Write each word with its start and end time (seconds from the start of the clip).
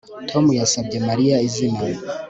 Tom 0.29 0.45
yasabye 0.59 0.97
Mariya 1.07 1.37
izina 1.47 1.79